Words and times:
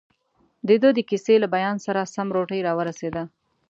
دده 0.67 0.89
د 0.93 0.99
کیسې 1.09 1.35
له 1.43 1.47
بیان 1.55 1.75
سره 1.85 2.09
سم، 2.13 2.27
روټۍ 2.35 2.59
راورسېده. 2.67 3.23